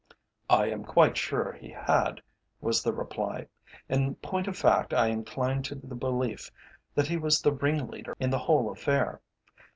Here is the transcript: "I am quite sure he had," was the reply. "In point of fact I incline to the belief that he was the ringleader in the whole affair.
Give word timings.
"I 0.49 0.65
am 0.65 0.83
quite 0.83 1.15
sure 1.15 1.53
he 1.53 1.69
had," 1.69 2.23
was 2.59 2.81
the 2.81 2.91
reply. 2.91 3.45
"In 3.87 4.15
point 4.15 4.47
of 4.47 4.57
fact 4.57 4.95
I 4.95 5.09
incline 5.09 5.61
to 5.69 5.75
the 5.75 5.93
belief 5.93 6.49
that 6.95 7.05
he 7.07 7.17
was 7.17 7.39
the 7.39 7.53
ringleader 7.53 8.15
in 8.19 8.31
the 8.31 8.39
whole 8.39 8.71
affair. 8.71 9.21